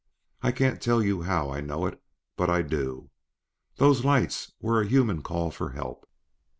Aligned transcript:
I 0.41 0.51
can't 0.51 0.81
tell 0.81 1.03
you 1.03 1.21
how 1.21 1.51
I 1.51 1.61
know 1.61 1.85
it, 1.85 2.01
but 2.35 2.49
I 2.49 2.63
do. 2.63 3.11
Those 3.75 4.03
lights 4.03 4.51
were 4.59 4.81
a 4.81 4.87
human 4.87 5.21
call 5.21 5.51
for 5.51 5.73
help. 5.73 6.09